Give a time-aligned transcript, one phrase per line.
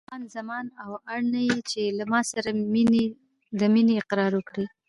[0.09, 2.49] خان زمان: او اړ نه یې چې له ما سره
[3.59, 4.65] د مینې اقرار وکړې.